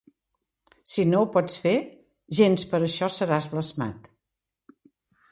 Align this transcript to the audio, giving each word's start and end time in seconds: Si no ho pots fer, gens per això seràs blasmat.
Si 0.91 1.03
no 1.09 1.19
ho 1.25 1.25
pots 1.35 1.57
fer, 1.65 1.73
gens 2.39 2.63
per 2.71 2.79
això 2.87 3.09
seràs 3.17 3.47
blasmat. 3.53 4.09